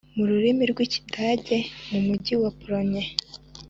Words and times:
mu 0.15 0.23
rurimi 0.29 0.63
rw'ikidage, 0.71 1.57
mu 1.89 1.99
mujyi 2.07 2.33
wa 2.41 2.51
polonye 2.59 3.03